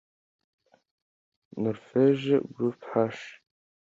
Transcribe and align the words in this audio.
Norvège 1.57 2.33
(Group 2.53 2.81
H) 2.95 3.39